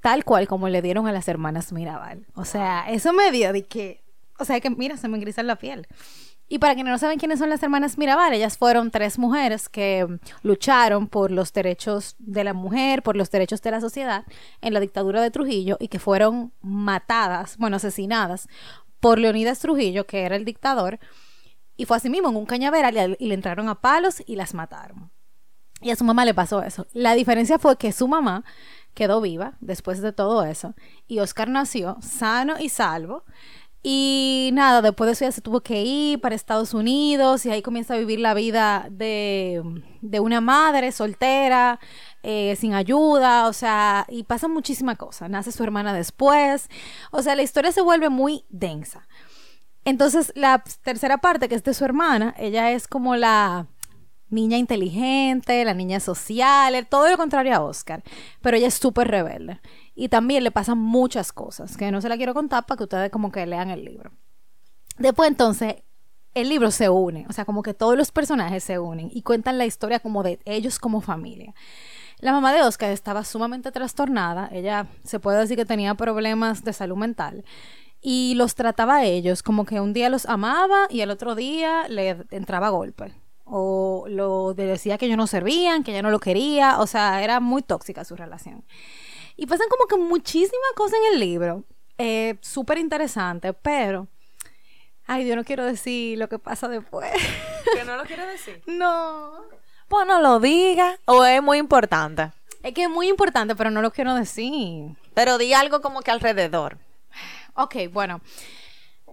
tal 0.00 0.24
cual 0.24 0.46
como 0.46 0.68
le 0.68 0.82
dieron 0.82 1.06
a 1.06 1.12
las 1.12 1.28
hermanas 1.28 1.72
Mirabal. 1.72 2.26
O 2.34 2.44
sea, 2.44 2.88
eso 2.88 3.12
me 3.12 3.30
dio 3.30 3.52
de 3.52 3.66
que, 3.66 4.04
o 4.38 4.44
sea, 4.44 4.60
que 4.60 4.70
mira, 4.70 4.96
se 4.96 5.08
me 5.08 5.16
engrisa 5.16 5.42
la 5.42 5.56
piel. 5.56 5.86
Y 6.48 6.58
para 6.58 6.74
quienes 6.74 6.90
no 6.90 6.98
saben 6.98 7.18
quiénes 7.18 7.38
son 7.38 7.50
las 7.50 7.62
hermanas 7.62 7.98
Mirabal, 7.98 8.32
ellas 8.32 8.56
fueron 8.56 8.90
tres 8.90 9.18
mujeres 9.18 9.68
que 9.68 10.06
lucharon 10.42 11.06
por 11.06 11.30
los 11.30 11.52
derechos 11.52 12.16
de 12.18 12.42
la 12.42 12.54
mujer, 12.54 13.02
por 13.02 13.16
los 13.16 13.30
derechos 13.30 13.60
de 13.60 13.70
la 13.70 13.80
sociedad 13.80 14.24
en 14.62 14.72
la 14.72 14.80
dictadura 14.80 15.20
de 15.20 15.30
Trujillo 15.30 15.76
y 15.78 15.88
que 15.88 15.98
fueron 15.98 16.52
matadas, 16.62 17.58
bueno, 17.58 17.76
asesinadas 17.76 18.48
por 18.98 19.18
Leonidas 19.18 19.58
Trujillo, 19.58 20.06
que 20.06 20.22
era 20.22 20.36
el 20.36 20.46
dictador, 20.46 20.98
y 21.76 21.84
fue 21.84 21.96
así 21.96 22.10
mismo 22.10 22.30
en 22.30 22.36
un 22.36 22.46
cañaveral 22.46 23.16
y 23.18 23.28
le 23.28 23.34
entraron 23.34 23.68
a 23.68 23.80
palos 23.80 24.22
y 24.26 24.36
las 24.36 24.54
mataron. 24.54 25.10
Y 25.80 25.90
a 25.90 25.96
su 25.96 26.04
mamá 26.04 26.24
le 26.24 26.34
pasó 26.34 26.62
eso. 26.62 26.86
La 26.92 27.14
diferencia 27.14 27.58
fue 27.58 27.76
que 27.76 27.92
su 27.92 28.08
mamá 28.08 28.44
quedó 28.94 29.20
viva 29.20 29.56
después 29.60 30.02
de 30.02 30.12
todo 30.12 30.44
eso. 30.44 30.74
Y 31.06 31.20
Oscar 31.20 31.48
nació 31.48 31.96
sano 32.00 32.56
y 32.58 32.68
salvo. 32.68 33.24
Y 33.82 34.50
nada, 34.54 34.82
después 34.82 35.06
de 35.06 35.12
eso 35.12 35.24
ya 35.24 35.32
se 35.32 35.40
tuvo 35.40 35.60
que 35.60 35.82
ir 35.82 36.20
para 36.20 36.34
Estados 36.34 36.74
Unidos 36.74 37.46
y 37.46 37.50
ahí 37.50 37.62
comienza 37.62 37.94
a 37.94 37.98
vivir 37.98 38.18
la 38.18 38.34
vida 38.34 38.88
de, 38.90 39.62
de 40.00 40.20
una 40.20 40.40
madre 40.40 40.90
soltera, 40.90 41.78
eh, 42.24 42.56
sin 42.56 42.74
ayuda, 42.74 43.46
o 43.46 43.52
sea, 43.52 44.04
y 44.08 44.24
pasan 44.24 44.50
muchísimas 44.52 44.98
cosas. 44.98 45.30
Nace 45.30 45.52
su 45.52 45.62
hermana 45.62 45.94
después. 45.94 46.68
O 47.12 47.22
sea, 47.22 47.36
la 47.36 47.42
historia 47.42 47.70
se 47.70 47.80
vuelve 47.80 48.08
muy 48.08 48.44
densa. 48.48 49.06
Entonces, 49.84 50.32
la 50.34 50.62
tercera 50.82 51.18
parte, 51.18 51.48
que 51.48 51.54
es 51.54 51.64
de 51.64 51.72
su 51.72 51.84
hermana, 51.84 52.34
ella 52.36 52.72
es 52.72 52.88
como 52.88 53.16
la 53.16 53.68
niña 54.30 54.58
inteligente, 54.58 55.64
la 55.64 55.74
niña 55.74 56.00
social, 56.00 56.86
todo 56.88 57.08
lo 57.08 57.16
contrario 57.16 57.54
a 57.54 57.60
Oscar, 57.60 58.02
pero 58.42 58.56
ella 58.56 58.68
es 58.68 58.74
súper 58.74 59.08
rebelde. 59.08 59.60
Y 60.00 60.08
también 60.10 60.44
le 60.44 60.52
pasan 60.52 60.78
muchas 60.78 61.32
cosas, 61.32 61.76
que 61.76 61.90
no 61.90 62.00
se 62.00 62.08
la 62.08 62.16
quiero 62.16 62.32
contar 62.32 62.64
para 62.66 62.76
que 62.76 62.84
ustedes 62.84 63.10
como 63.10 63.32
que 63.32 63.44
lean 63.44 63.68
el 63.70 63.84
libro. 63.84 64.12
Después 64.96 65.28
entonces, 65.28 65.82
el 66.34 66.48
libro 66.48 66.70
se 66.70 66.88
une, 66.88 67.26
o 67.28 67.32
sea, 67.32 67.44
como 67.44 67.64
que 67.64 67.74
todos 67.74 67.96
los 67.96 68.12
personajes 68.12 68.62
se 68.62 68.78
unen 68.78 69.10
y 69.12 69.22
cuentan 69.22 69.58
la 69.58 69.66
historia 69.66 69.98
como 69.98 70.22
de 70.22 70.38
ellos 70.44 70.78
como 70.78 71.00
familia. 71.00 71.52
La 72.20 72.30
mamá 72.30 72.52
de 72.52 72.62
Oscar 72.62 72.92
estaba 72.92 73.24
sumamente 73.24 73.72
trastornada, 73.72 74.48
ella 74.52 74.86
se 75.02 75.18
puede 75.18 75.40
decir 75.40 75.56
que 75.56 75.64
tenía 75.64 75.94
problemas 75.94 76.62
de 76.62 76.72
salud 76.72 76.96
mental 76.96 77.44
y 78.00 78.34
los 78.36 78.54
trataba 78.54 78.98
a 78.98 79.04
ellos 79.04 79.42
como 79.42 79.64
que 79.64 79.80
un 79.80 79.94
día 79.94 80.10
los 80.10 80.26
amaba 80.26 80.86
y 80.90 81.00
el 81.00 81.10
otro 81.10 81.34
día 81.34 81.88
le 81.88 82.24
entraba 82.30 82.68
a 82.68 82.70
golpe 82.70 83.14
o 83.44 84.06
le 84.06 84.64
decía 84.64 84.96
que 84.96 85.06
ellos 85.06 85.18
no 85.18 85.26
servían, 85.26 85.82
que 85.82 85.90
ella 85.90 86.02
no 86.02 86.10
lo 86.10 86.20
quería, 86.20 86.78
o 86.78 86.86
sea, 86.86 87.24
era 87.24 87.40
muy 87.40 87.62
tóxica 87.62 88.04
su 88.04 88.14
relación. 88.14 88.64
Y 89.38 89.46
pasan 89.46 89.68
como 89.68 89.86
que 89.86 89.96
muchísimas 89.96 90.72
cosas 90.74 90.98
en 90.98 91.14
el 91.14 91.20
libro, 91.20 91.64
eh, 91.96 92.36
súper 92.40 92.76
interesante, 92.76 93.52
pero, 93.52 94.08
ay, 95.06 95.28
yo 95.28 95.36
no 95.36 95.44
quiero 95.44 95.64
decir 95.64 96.18
lo 96.18 96.28
que 96.28 96.38
pasa 96.38 96.68
después. 96.68 97.10
Que 97.74 97.84
no 97.84 97.96
lo 97.96 98.04
quiero 98.04 98.26
decir. 98.26 98.62
no. 98.66 99.32
Pues 99.88 100.06
no 100.06 100.20
lo 100.20 100.40
diga. 100.40 100.98
O 101.04 101.24
es 101.24 101.42
muy 101.42 101.58
importante. 101.58 102.32
Es 102.62 102.74
que 102.74 102.82
es 102.84 102.90
muy 102.90 103.08
importante, 103.08 103.54
pero 103.54 103.70
no 103.70 103.80
lo 103.80 103.90
quiero 103.92 104.14
decir. 104.14 104.96
Pero 105.14 105.38
di 105.38 105.52
algo 105.54 105.80
como 105.80 106.02
que 106.02 106.10
alrededor. 106.10 106.78
Ok, 107.54 107.76
bueno. 107.92 108.20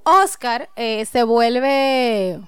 Oscar 0.04 0.70
eh, 0.76 1.06
se 1.06 1.24
vuelve 1.24 2.40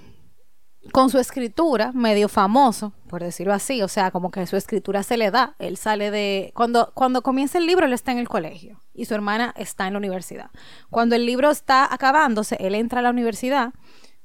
con 0.92 1.10
su 1.10 1.20
escritura 1.20 1.92
medio 1.94 2.30
famoso, 2.30 2.94
por 3.10 3.22
decirlo 3.22 3.54
así, 3.54 3.82
o 3.82 3.88
sea, 3.88 4.12
como 4.12 4.32
que 4.32 4.46
su 4.48 4.56
escritura 4.56 5.04
se 5.04 5.18
le 5.18 5.32
da. 5.32 5.56
Él 5.60 5.78
sale 5.78 6.12
de 6.12 6.52
cuando 6.56 6.92
cuando 6.94 7.22
comienza 7.22 7.58
el 7.58 7.66
libro 7.66 7.86
él 7.86 7.94
está 7.94 8.12
en 8.12 8.18
el 8.18 8.30
colegio 8.30 8.82
y 8.94 9.06
su 9.06 9.14
hermana 9.14 9.54
está 9.58 9.88
en 9.88 9.94
la 9.94 10.00
universidad. 10.00 10.52
Cuando 10.90 11.16
el 11.16 11.26
libro 11.26 11.50
está 11.52 11.92
acabándose, 11.94 12.58
él 12.60 12.76
entra 12.76 13.00
a 13.00 13.04
la 13.04 13.10
universidad. 13.10 13.74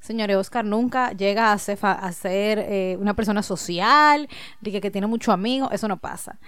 Señores, 0.00 0.36
Oscar 0.36 0.64
nunca 0.64 1.12
llega 1.12 1.52
a 1.52 1.58
ser, 1.58 2.58
eh, 2.58 2.96
una 2.98 3.14
persona 3.14 3.42
social, 3.42 4.28
de 4.60 4.72
que, 4.72 4.80
que 4.80 4.90
tiene 4.90 5.06
muchos 5.06 5.32
amigos, 5.32 5.68
eso 5.72 5.86
no 5.86 5.98
pasa. 5.98 6.40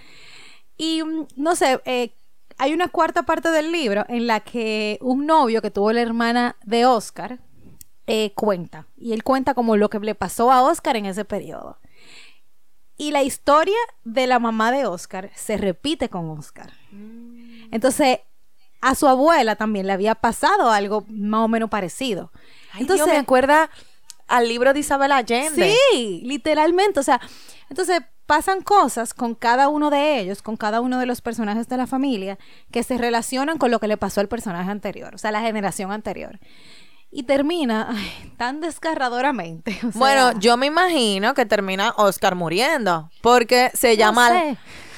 Y 0.77 1.03
mm, 1.05 1.27
no 1.37 1.55
sé, 1.55 1.81
eh, 1.85 2.17
hay 2.59 2.73
una 2.73 2.89
cuarta 2.89 3.25
parte 3.25 3.51
del 3.51 3.73
libro 3.73 4.05
en 4.09 4.27
la 4.27 4.41
que 4.41 4.99
un 5.01 5.27
novio 5.27 5.63
que 5.63 5.71
tuvo 5.71 5.93
la 5.93 6.01
hermana 6.01 6.57
de 6.65 6.87
Oscar 6.87 7.41
eh, 8.07 8.33
cuenta. 8.35 8.87
Y 8.97 9.13
él 9.13 9.23
cuenta 9.23 9.55
como 9.55 9.77
lo 9.77 9.91
que 9.91 9.99
le 9.99 10.15
pasó 10.15 10.51
a 10.51 10.63
Oscar 10.63 10.97
en 10.97 11.07
ese 11.07 11.25
periodo. 11.25 11.79
Y 12.97 13.11
la 13.11 13.23
historia 13.23 13.77
de 14.05 14.27
la 14.27 14.39
mamá 14.39 14.71
de 14.71 14.87
Oscar 14.87 15.31
se 15.35 15.57
repite 15.57 16.09
con 16.09 16.31
Oscar. 16.31 16.73
Entonces, 17.73 18.21
a 18.81 18.95
su 18.95 19.09
abuela 19.09 19.57
también 19.57 19.87
le 19.87 19.93
había 19.93 20.15
pasado 20.15 20.71
algo 20.71 21.05
más 21.09 21.41
o 21.41 21.49
menos 21.49 21.71
parecido. 21.71 22.31
Entonces, 22.79 23.07
me 23.07 23.17
acuerda 23.17 23.71
al 24.29 24.49
libro 24.49 24.73
de 24.73 24.81
Isabel 24.81 25.13
Allende. 25.13 25.75
Sí, 25.93 26.23
literalmente. 26.25 27.01
O 27.01 27.03
sea, 27.03 27.21
entonces 27.69 28.01
pasan 28.27 28.63
cosas 28.63 29.13
con 29.13 29.35
cada 29.35 29.69
uno 29.69 29.91
de 29.91 30.21
ellos, 30.21 30.43
con 30.43 30.57
cada 30.57 30.81
uno 30.81 30.99
de 30.99 31.07
los 31.07 31.21
personajes 31.21 31.69
de 31.69 31.77
la 31.77 31.87
familia, 31.87 32.39
que 32.71 32.83
se 32.83 32.97
relacionan 32.97 33.59
con 33.59 33.71
lo 33.71 33.81
que 33.81 33.89
le 33.89 33.97
pasó 33.97 34.21
al 34.21 34.29
personaje 34.29 34.71
anterior, 34.71 35.15
o 35.15 35.19
sea, 35.19 35.31
la 35.31 35.43
generación 35.43 35.93
anterior. 35.93 36.39
Y 37.17 37.23
termina 37.23 37.87
ay, 37.97 38.33
tan 38.37 38.61
desgarradoramente. 38.61 39.79
o 39.87 39.93
sea, 39.93 39.99
Bueno, 39.99 40.33
yo 40.41 40.57
me 40.57 40.67
imagino 40.67 41.33
que 41.35 41.47
termina 41.47 41.95
Oscar 41.97 42.35
muriendo, 42.35 43.11
porque 43.23 43.71
se 43.75 43.91
no 43.91 43.95
llama 43.95 44.29
sé. 44.31 44.57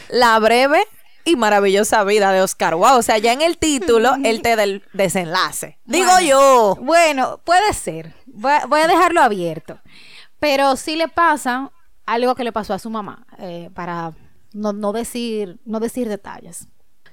La 0.08 0.38
breve 0.38 0.82
y 1.25 1.37
maravillosa 1.37 2.04
vida 2.04 2.32
de 2.32 2.40
Oscar. 2.40 2.75
Wow, 2.75 2.99
o 2.99 3.02
sea, 3.02 3.18
ya 3.18 3.32
en 3.32 3.42
el 3.42 3.58
título 3.58 4.12
él 4.25 4.40
te 4.42 4.56
da 4.56 4.62
el 4.62 4.82
desenlace. 4.92 5.78
Digo 5.85 6.06
Bueno. 6.12 6.26
yo. 6.26 6.76
Bueno, 6.80 7.40
puede 7.44 7.73
ser. 7.75 8.14
Voy 8.26 8.52
a, 8.52 8.66
voy 8.66 8.80
a 8.80 8.87
dejarlo 8.87 9.20
abierto. 9.20 9.78
Pero 10.38 10.76
sí 10.76 10.96
le 10.96 11.08
pasa 11.08 11.70
algo 12.06 12.35
que 12.35 12.44
le 12.44 12.52
pasó 12.52 12.73
a 12.75 12.78
su 12.78 12.88
mamá, 12.88 13.26
eh, 13.38 13.70
para 13.75 14.12
no, 14.52 14.73
no 14.73 14.92
decir, 14.92 15.58
no 15.64 15.80
decir 15.80 16.08
detalles. 16.08 16.68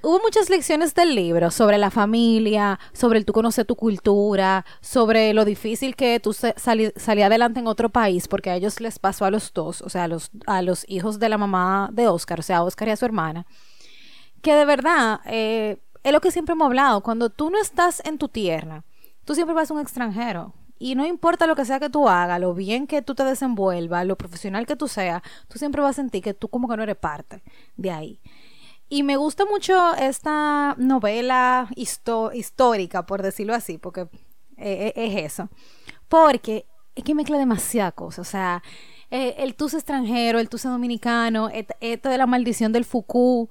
Hubo 0.06 0.20
muchas 0.20 0.50
lecciones 0.50 0.94
del 0.94 1.14
libro 1.14 1.50
sobre 1.50 1.78
la 1.78 1.90
familia, 1.90 2.78
sobre 2.92 3.18
el 3.18 3.24
tú 3.24 3.32
conocer 3.32 3.64
tu 3.64 3.74
cultura, 3.74 4.66
sobre 4.82 5.32
lo 5.32 5.46
difícil 5.46 5.96
que 5.96 6.20
tú 6.20 6.34
salir 6.34 6.92
adelante 7.24 7.60
en 7.60 7.66
otro 7.66 7.88
país, 7.88 8.28
porque 8.28 8.50
a 8.50 8.56
ellos 8.56 8.82
les 8.82 8.98
pasó 8.98 9.24
a 9.24 9.30
los 9.30 9.54
dos, 9.54 9.80
o 9.80 9.88
sea, 9.88 10.04
a 10.04 10.08
los, 10.08 10.30
a 10.46 10.60
los 10.60 10.84
hijos 10.90 11.18
de 11.18 11.30
la 11.30 11.38
mamá 11.38 11.88
de 11.90 12.06
Oscar, 12.06 12.40
o 12.40 12.42
sea, 12.42 12.58
a 12.58 12.64
Oscar 12.64 12.88
y 12.88 12.90
a 12.90 12.96
su 12.96 13.06
hermana, 13.06 13.46
que 14.42 14.54
de 14.54 14.66
verdad 14.66 15.20
eh, 15.24 15.78
es 16.02 16.12
lo 16.12 16.20
que 16.20 16.30
siempre 16.30 16.52
hemos 16.52 16.66
hablado. 16.66 17.00
Cuando 17.00 17.30
tú 17.30 17.48
no 17.48 17.58
estás 17.58 18.02
en 18.04 18.18
tu 18.18 18.28
tierra, 18.28 18.84
tú 19.24 19.34
siempre 19.34 19.54
vas 19.54 19.70
a 19.70 19.74
un 19.74 19.80
extranjero. 19.80 20.52
Y 20.78 20.96
no 20.96 21.06
importa 21.06 21.46
lo 21.46 21.56
que 21.56 21.64
sea 21.64 21.80
que 21.80 21.88
tú 21.88 22.10
hagas, 22.10 22.38
lo 22.38 22.52
bien 22.52 22.86
que 22.86 23.00
tú 23.00 23.14
te 23.14 23.24
desenvuelvas, 23.24 24.04
lo 24.04 24.18
profesional 24.18 24.66
que 24.66 24.76
tú 24.76 24.86
seas, 24.86 25.22
tú 25.48 25.58
siempre 25.58 25.80
vas 25.80 25.92
a 25.92 26.02
sentir 26.02 26.22
que 26.22 26.34
tú 26.34 26.48
como 26.48 26.68
que 26.68 26.76
no 26.76 26.82
eres 26.82 26.96
parte 26.96 27.42
de 27.78 27.90
ahí. 27.90 28.20
Y 28.88 29.02
me 29.02 29.16
gusta 29.16 29.44
mucho 29.46 29.94
esta 29.94 30.74
novela 30.78 31.68
histórica, 31.76 33.06
por 33.06 33.22
decirlo 33.22 33.54
así, 33.54 33.78
porque 33.78 34.02
eh, 34.56 34.92
eh, 34.92 34.92
es 34.96 35.32
eso. 35.32 35.48
Porque 36.08 36.66
es 36.94 37.02
que 37.04 37.14
mezcla 37.14 37.38
demasiada 37.38 37.92
cosa. 37.92 38.20
O 38.22 38.24
sea, 38.24 38.62
eh, 39.10 39.34
el 39.38 39.54
tuce 39.54 39.76
extranjero, 39.76 40.38
el 40.38 40.48
tuce 40.48 40.68
dominicano, 40.68 41.48
esto 41.80 42.08
de 42.08 42.18
la 42.18 42.26
maldición 42.26 42.72
del 42.72 42.84
Foucault. 42.84 43.50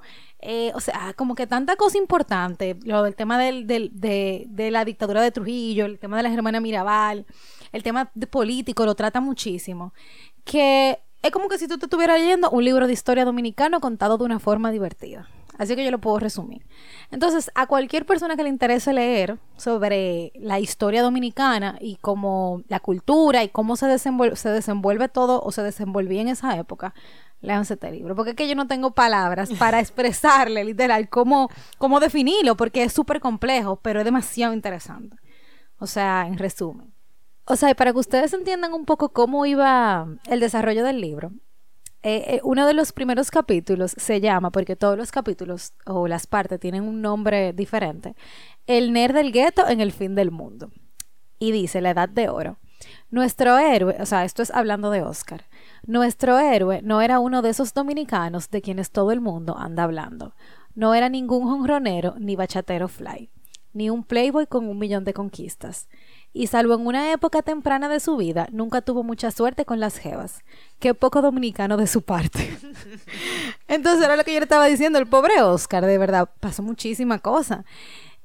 o 0.73 0.79
sea, 0.79 1.13
como 1.15 1.35
que 1.35 1.47
tanta 1.47 1.75
cosa 1.75 1.97
importante. 1.97 2.77
Lo 2.83 3.03
del 3.03 3.15
tema 3.15 3.37
del, 3.39 3.65
del- 3.67 3.89
de, 3.93 4.45
de 4.49 4.71
la 4.71 4.85
dictadura 4.85 5.21
de 5.21 5.31
Trujillo, 5.31 5.85
el 5.85 5.99
tema 5.99 6.17
de 6.17 6.23
la 6.23 6.33
hermana 6.33 6.59
Mirabal, 6.59 7.25
el 7.71 7.83
tema 7.83 8.11
de 8.13 8.27
político, 8.27 8.85
lo 8.85 8.95
trata 8.95 9.19
muchísimo. 9.19 9.93
Que 10.45 10.99
es 11.23 11.31
como 11.31 11.47
que 11.47 11.57
si 11.57 11.67
tú 11.67 11.77
te 11.77 11.85
estuvieras 11.85 12.19
leyendo 12.19 12.49
un 12.51 12.65
libro 12.65 12.85
de 12.85 12.93
historia 12.93 13.25
dominicano 13.25 13.79
contado 13.79 14.17
de 14.17 14.25
una 14.25 14.39
forma 14.39 14.71
divertida. 14.71 15.27
Así 15.57 15.75
que 15.75 15.85
yo 15.85 15.91
lo 15.91 15.99
puedo 15.99 16.19
resumir. 16.19 16.65
Entonces, 17.11 17.51
a 17.55 17.67
cualquier 17.67 18.05
persona 18.05 18.35
que 18.35 18.43
le 18.43 18.49
interese 18.49 18.91
leer 18.91 19.37
sobre 19.55 20.33
la 20.35 20.59
historia 20.59 21.01
dominicana 21.01 21.77
y 21.79 21.97
cómo 21.97 22.63
la 22.67 22.79
cultura 22.79 23.43
y 23.43 23.49
cómo 23.49 23.75
se 23.75 23.85
desenvuelve, 23.85 24.35
se 24.35 24.49
desenvuelve 24.49 25.09
todo 25.09 25.41
o 25.41 25.51
se 25.51 25.61
desenvolvía 25.61 26.21
en 26.21 26.27
esa 26.27 26.57
época, 26.57 26.93
léanse 27.39 27.75
este 27.75 27.91
libro. 27.91 28.15
Porque 28.15 28.31
es 28.31 28.35
que 28.35 28.47
yo 28.47 28.55
no 28.55 28.67
tengo 28.67 28.91
palabras 28.91 29.51
para 29.59 29.79
expresarle 29.79 30.65
literal 30.65 31.07
cómo, 31.07 31.49
cómo 31.77 31.99
definirlo, 31.99 32.57
porque 32.57 32.83
es 32.83 32.91
súper 32.91 33.19
complejo, 33.19 33.77
pero 33.77 33.99
es 33.99 34.05
demasiado 34.05 34.53
interesante. 34.53 35.15
O 35.77 35.87
sea, 35.87 36.25
en 36.27 36.37
resumen. 36.37 36.92
O 37.45 37.55
sea, 37.55 37.75
para 37.75 37.91
que 37.91 37.99
ustedes 37.99 38.33
entiendan 38.33 38.73
un 38.73 38.85
poco 38.85 39.09
cómo 39.09 39.45
iba 39.45 40.07
el 40.27 40.39
desarrollo 40.39 40.83
del 40.83 41.01
libro, 41.01 41.31
eh, 42.05 42.35
eh, 42.35 42.41
uno 42.43 42.67
de 42.67 42.73
los 42.73 42.91
primeros 42.91 43.31
capítulos 43.31 43.95
se 43.97 44.19
llama, 44.19 44.51
porque 44.51 44.75
todos 44.75 44.97
los 44.97 45.11
capítulos 45.11 45.73
o 45.85 46.07
las 46.07 46.27
partes 46.27 46.59
tienen 46.59 46.83
un 46.83 47.01
nombre 47.01 47.53
diferente, 47.53 48.15
El 48.67 48.91
nerd 48.91 49.13
del 49.13 49.31
gueto 49.31 49.67
en 49.67 49.79
el 49.81 49.91
fin 49.91 50.15
del 50.15 50.31
mundo. 50.31 50.71
Y 51.39 51.51
dice, 51.51 51.81
la 51.81 51.91
edad 51.91 52.09
de 52.09 52.29
oro. 52.29 52.59
Nuestro 53.09 53.57
héroe, 53.57 53.95
o 53.99 54.05
sea, 54.05 54.25
esto 54.25 54.41
es 54.41 54.51
hablando 54.51 54.89
de 54.89 55.01
Oscar, 55.01 55.45
nuestro 55.85 56.39
héroe 56.39 56.81
no 56.81 57.01
era 57.01 57.19
uno 57.19 57.41
de 57.41 57.49
esos 57.49 57.73
dominicanos 57.73 58.49
de 58.49 58.61
quienes 58.61 58.91
todo 58.91 59.11
el 59.11 59.21
mundo 59.21 59.57
anda 59.57 59.83
hablando. 59.83 60.33
No 60.75 60.93
era 60.93 61.07
ningún 61.07 61.43
jonronero 61.43 62.15
ni 62.19 62.35
bachatero 62.35 62.87
fly, 62.87 63.29
ni 63.71 63.89
un 63.89 64.03
playboy 64.03 64.47
con 64.47 64.67
un 64.67 64.77
millón 64.77 65.05
de 65.05 65.13
conquistas. 65.13 65.87
Y 66.35 66.47
salvo 66.47 66.73
en 66.73 66.85
una 66.87 67.11
época 67.11 67.43
temprana 67.43 67.89
de 67.89 67.99
su 67.99 68.17
vida, 68.17 68.47
nunca 68.51 68.81
tuvo 68.81 69.03
mucha 69.03 69.29
suerte 69.29 69.65
con 69.65 69.79
las 69.79 69.97
jevas. 69.99 70.41
Qué 70.79 70.95
poco 70.95 71.21
dominicano 71.21 71.77
de 71.77 71.85
su 71.85 72.01
parte. 72.01 72.57
Entonces 73.67 74.03
era 74.03 74.15
lo 74.15 74.23
que 74.23 74.33
yo 74.33 74.39
le 74.39 74.45
estaba 74.45 74.65
diciendo, 74.65 74.97
el 74.99 75.07
pobre 75.07 75.41
Oscar, 75.41 75.85
de 75.85 75.97
verdad, 75.97 76.29
pasó 76.39 76.63
muchísima 76.63 77.19
cosa. 77.19 77.65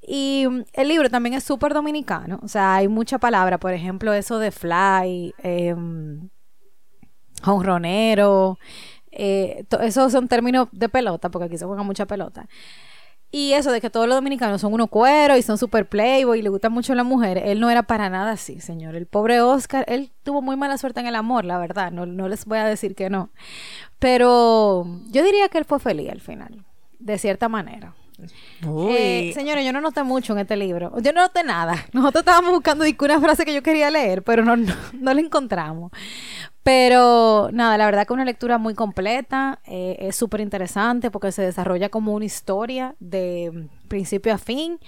Y 0.01 0.47
mm, 0.49 0.63
el 0.73 0.89
libro 0.89 1.11
también 1.11 1.35
es 1.35 1.45
súper 1.45 1.75
dominicano, 1.75 2.41
o 2.43 2.49
sea, 2.49 2.77
hay 2.77 2.89
mucha 2.89 3.19
palabra, 3.19 3.59
por 3.59 3.73
ejemplo, 3.75 4.13
eso 4.15 4.39
de 4.39 4.53
fly, 4.53 5.35
em, 5.43 6.31
eh, 9.11 9.65
to- 9.69 9.81
esos 9.81 10.13
son 10.13 10.29
términos 10.29 10.69
de 10.73 10.89
pelota, 10.89 11.31
porque 11.31 11.47
aquí 11.47 11.59
se 11.59 11.65
juega 11.67 11.83
mucha 11.83 12.07
pelota. 12.07 12.47
Y 13.31 13.53
eso 13.53 13.71
de 13.73 13.81
que 13.81 13.91
todos 13.91 14.07
los 14.07 14.17
dominicanos 14.17 14.61
son 14.61 14.73
unos 14.73 14.89
cueros 14.89 15.39
y 15.39 15.43
son 15.43 15.59
super 15.59 15.87
playboy 15.87 16.39
y 16.39 16.43
le 16.43 16.49
gustan 16.49 16.73
mucho 16.73 16.95
las 16.95 17.05
mujeres, 17.05 17.45
él 17.47 17.61
no 17.61 17.69
era 17.69 17.83
para 17.83 18.09
nada 18.09 18.33
así, 18.33 18.61
señor. 18.61 18.95
El 18.95 19.07
pobre 19.07 19.43
Oscar, 19.43 19.85
él 19.87 20.11
tuvo 20.23 20.41
muy 20.41 20.57
mala 20.57 20.79
suerte 20.79 21.01
en 21.01 21.07
el 21.07 21.15
amor, 21.15 21.45
la 21.45 21.59
verdad, 21.59 21.93
no, 21.93 22.07
no 22.07 22.29
les 22.29 22.47
voy 22.47 22.59
a 22.59 22.65
decir 22.65 22.95
que 22.95 23.11
no. 23.11 23.31
Pero 23.99 24.87
yo 25.11 25.23
diría 25.23 25.49
que 25.49 25.59
él 25.59 25.67
fue 25.67 25.79
feliz 25.79 26.11
al 26.11 26.21
final, 26.21 26.65
de 26.99 27.19
cierta 27.19 27.49
manera. 27.51 27.95
Uy. 28.67 28.95
Eh, 28.97 29.33
señores, 29.35 29.65
yo 29.65 29.73
no 29.73 29.81
noté 29.81 30.03
mucho 30.03 30.33
en 30.33 30.41
este 30.41 30.57
libro. 30.57 30.93
Yo 31.01 31.13
no 31.13 31.23
noté 31.23 31.45
nada. 31.45 31.87
Nosotros 31.93 32.23
estábamos 32.23 32.51
buscando 32.53 32.85
una 32.85 33.21
frase 33.21 33.45
que 33.45 33.55
yo 33.55 33.63
quería 33.63 33.91
leer, 33.91 34.23
pero 34.23 34.45
no, 34.45 34.57
no, 34.57 34.75
no 34.93 35.15
la 35.15 35.21
encontramos. 35.21 35.93
Pero 36.69 37.49
nada, 37.51 37.79
la 37.79 37.87
verdad 37.87 38.07
que 38.07 38.13
una 38.13 38.27
lectura 38.27 38.59
muy 38.59 38.75
completa, 38.75 39.59
eh, 39.65 39.97
es 40.01 40.17
súper 40.17 40.43
interesante 40.43 41.11
porque 41.11 41.33
se 41.33 41.41
desarrolla 41.41 41.89
como 41.89 42.13
una 42.13 42.27
historia 42.27 42.95
de 43.01 43.71
principio 43.89 44.35
a 44.35 44.37
fin 44.37 44.79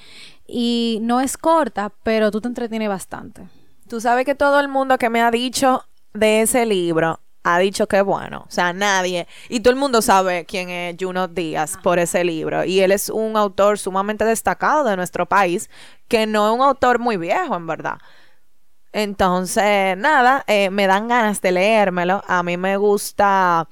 y 0.46 0.98
no 1.00 1.22
es 1.22 1.38
corta, 1.38 1.90
pero 2.02 2.30
tú 2.30 2.42
te 2.42 2.48
entretienes 2.48 2.90
bastante. 2.90 3.48
Tú 3.88 3.98
sabes 3.98 4.26
que 4.26 4.34
todo 4.34 4.60
el 4.60 4.68
mundo 4.68 4.98
que 4.98 5.08
me 5.08 5.22
ha 5.22 5.30
dicho 5.30 5.86
de 6.12 6.42
ese 6.42 6.66
libro 6.66 7.20
ha 7.44 7.58
dicho 7.58 7.88
que 7.88 8.02
bueno. 8.02 8.44
O 8.46 8.50
sea, 8.50 8.74
nadie. 8.74 9.26
Y 9.48 9.60
todo 9.60 9.72
el 9.72 9.80
mundo 9.80 10.02
sabe 10.02 10.44
quién 10.44 10.68
es 10.68 10.96
Juno 11.00 11.28
Díaz 11.28 11.78
por 11.82 11.98
ese 11.98 12.24
libro. 12.24 12.62
Y 12.62 12.80
él 12.80 12.92
es 12.92 13.08
un 13.08 13.38
autor 13.38 13.78
sumamente 13.78 14.26
destacado 14.26 14.84
de 14.84 14.96
nuestro 14.96 15.24
país, 15.24 15.70
que 16.08 16.26
no 16.26 16.46
es 16.46 16.54
un 16.56 16.60
autor 16.60 16.98
muy 16.98 17.16
viejo, 17.16 17.56
en 17.56 17.66
verdad. 17.66 17.96
Entonces, 18.92 19.96
nada, 19.96 20.44
eh, 20.46 20.70
me 20.70 20.86
dan 20.86 21.08
ganas 21.08 21.40
de 21.40 21.52
leérmelo. 21.52 22.22
A 22.26 22.42
mí 22.42 22.56
me 22.56 22.76
gusta. 22.76 23.68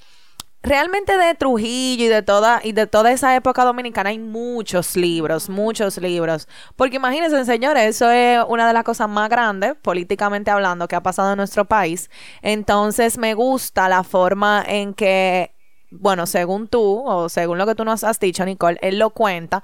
Realmente 0.61 1.17
de 1.17 1.35
Trujillo 1.37 2.05
y 2.05 2.09
de 2.09 2.23
toda 2.23 2.61
y 2.65 2.73
de 2.73 2.89
toda 2.89 3.13
esa 3.13 3.35
época 3.37 3.65
dominicana 3.65 4.11
hay 4.11 4.19
muchos 4.19 4.97
libros, 4.97 5.49
muchos 5.49 5.99
libros. 5.99 6.49
Porque 6.77 6.97
imagínense, 6.97 7.45
señores, 7.45 7.85
eso 7.85 8.11
es 8.11 8.41
una 8.49 8.67
de 8.67 8.73
las 8.73 8.83
cosas 8.83 9.09
más 9.09 9.29
grandes, 9.31 9.75
políticamente 9.81 10.51
hablando, 10.51 10.89
que 10.89 10.97
ha 10.97 11.03
pasado 11.03 11.31
en 11.31 11.37
nuestro 11.37 11.65
país. 11.65 12.11
Entonces 12.43 13.19
me 13.19 13.35
gusta 13.35 13.89
la 13.89 14.03
forma 14.03 14.65
en 14.67 14.95
que, 14.95 15.55
bueno, 15.91 16.27
según 16.27 16.67
tú, 16.67 17.03
o 17.07 17.29
según 17.29 17.57
lo 17.57 17.67
que 17.67 17.77
tú 17.77 17.85
nos 17.85 18.03
has 18.03 18.19
dicho, 18.19 18.45
Nicole, 18.45 18.79
él 18.83 18.99
lo 18.99 19.11
cuenta, 19.11 19.63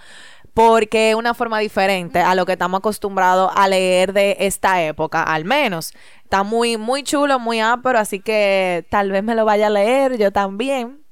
porque 0.54 1.10
es 1.10 1.16
una 1.16 1.34
forma 1.34 1.58
diferente 1.58 2.20
a 2.20 2.34
lo 2.36 2.46
que 2.46 2.52
estamos 2.52 2.78
acostumbrados 2.78 3.50
a 3.54 3.68
leer 3.68 4.12
de 4.12 4.36
esta 4.38 4.82
época, 4.82 5.22
al 5.24 5.44
menos. 5.44 5.92
Está 6.22 6.44
muy, 6.44 6.76
muy 6.76 7.02
chulo, 7.02 7.40
muy 7.40 7.60
ápero, 7.60 7.98
así 7.98 8.20
que 8.20 8.86
tal 8.88 9.10
vez 9.10 9.24
me 9.24 9.34
lo 9.34 9.44
vaya 9.44 9.66
a 9.66 9.70
leer 9.70 10.16
yo 10.16 10.32
también. 10.32 11.04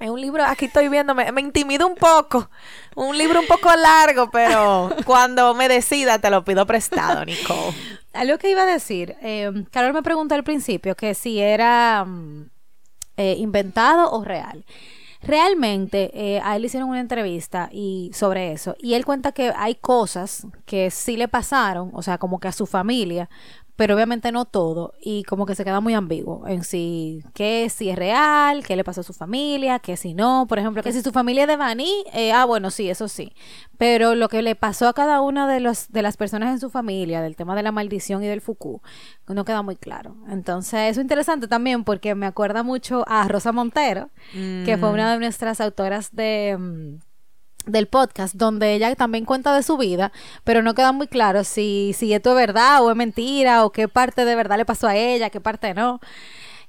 Es 0.00 0.10
un 0.10 0.20
libro, 0.20 0.44
aquí 0.44 0.66
estoy 0.66 0.88
viendo, 0.88 1.14
me, 1.14 1.30
me 1.32 1.40
intimida 1.40 1.86
un 1.86 1.94
poco. 1.94 2.50
Un 2.94 3.16
libro 3.16 3.40
un 3.40 3.46
poco 3.46 3.74
largo, 3.74 4.30
pero 4.30 4.90
cuando 5.04 5.54
me 5.54 5.68
decida 5.68 6.18
te 6.18 6.30
lo 6.30 6.44
pido 6.44 6.66
prestado, 6.66 7.24
Nicole. 7.24 7.74
Algo 8.12 8.38
que 8.38 8.50
iba 8.50 8.62
a 8.62 8.66
decir, 8.66 9.16
eh, 9.22 9.50
Carol 9.70 9.92
me 9.92 10.02
preguntó 10.02 10.34
al 10.34 10.44
principio 10.44 10.96
que 10.96 11.14
si 11.14 11.40
era 11.40 12.04
mm, 12.04 12.50
eh, 13.16 13.34
inventado 13.38 14.10
o 14.10 14.24
real. 14.24 14.64
Realmente 15.22 16.10
eh, 16.14 16.40
a 16.44 16.56
él 16.56 16.62
le 16.62 16.66
hicieron 16.66 16.88
una 16.88 17.00
entrevista 17.00 17.68
y 17.72 18.10
sobre 18.14 18.52
eso 18.52 18.76
y 18.78 18.94
él 18.94 19.04
cuenta 19.04 19.32
que 19.32 19.52
hay 19.56 19.74
cosas 19.74 20.46
que 20.64 20.90
sí 20.90 21.16
le 21.16 21.28
pasaron, 21.28 21.90
o 21.92 22.02
sea, 22.02 22.18
como 22.18 22.38
que 22.38 22.48
a 22.48 22.52
su 22.52 22.66
familia, 22.66 23.28
pero 23.78 23.94
obviamente 23.94 24.32
no 24.32 24.44
todo 24.44 24.94
y 25.00 25.22
como 25.22 25.46
que 25.46 25.54
se 25.54 25.64
queda 25.64 25.80
muy 25.80 25.94
ambiguo 25.94 26.48
en 26.48 26.64
si 26.64 27.22
qué 27.32 27.70
si 27.70 27.90
es 27.90 27.96
real, 27.96 28.64
qué 28.64 28.74
le 28.74 28.82
pasó 28.82 29.02
a 29.02 29.04
su 29.04 29.12
familia, 29.12 29.78
qué 29.78 29.96
si 29.96 30.14
no, 30.14 30.46
por 30.48 30.58
ejemplo, 30.58 30.82
que 30.82 30.92
si 30.92 31.00
su 31.00 31.12
familia 31.12 31.42
es 31.44 31.48
de 31.48 31.56
Baní, 31.56 32.02
eh, 32.12 32.32
ah 32.32 32.44
bueno, 32.44 32.72
sí, 32.72 32.90
eso 32.90 33.06
sí, 33.06 33.32
pero 33.76 34.16
lo 34.16 34.28
que 34.28 34.42
le 34.42 34.56
pasó 34.56 34.88
a 34.88 34.94
cada 34.94 35.20
una 35.20 35.46
de 35.46 35.60
los 35.60 35.92
de 35.92 36.02
las 36.02 36.16
personas 36.16 36.50
en 36.50 36.58
su 36.58 36.70
familia, 36.70 37.22
del 37.22 37.36
tema 37.36 37.54
de 37.54 37.62
la 37.62 37.70
maldición 37.70 38.24
y 38.24 38.26
del 38.26 38.40
Foucault, 38.40 38.82
no 39.28 39.44
queda 39.44 39.62
muy 39.62 39.76
claro. 39.76 40.16
Entonces, 40.28 40.90
eso 40.90 41.00
es 41.00 41.04
interesante 41.04 41.46
también 41.46 41.84
porque 41.84 42.16
me 42.16 42.26
acuerda 42.26 42.64
mucho 42.64 43.04
a 43.06 43.28
Rosa 43.28 43.52
Montero, 43.52 44.10
que 44.32 44.76
fue 44.80 44.90
una 44.90 45.12
de 45.12 45.20
nuestras 45.20 45.60
autoras 45.60 46.10
de 46.16 46.56
mm, 46.58 47.07
del 47.68 47.86
podcast, 47.86 48.34
donde 48.34 48.74
ella 48.74 48.94
también 48.96 49.24
cuenta 49.24 49.54
de 49.54 49.62
su 49.62 49.76
vida, 49.76 50.12
pero 50.44 50.62
no 50.62 50.74
queda 50.74 50.92
muy 50.92 51.06
claro 51.06 51.44
si, 51.44 51.92
si 51.96 52.12
esto 52.12 52.30
es 52.30 52.36
verdad 52.36 52.82
o 52.82 52.90
es 52.90 52.96
mentira, 52.96 53.64
o 53.64 53.70
qué 53.70 53.88
parte 53.88 54.24
de 54.24 54.34
verdad 54.34 54.56
le 54.56 54.64
pasó 54.64 54.88
a 54.88 54.96
ella, 54.96 55.30
qué 55.30 55.40
parte 55.40 55.74
no. 55.74 56.00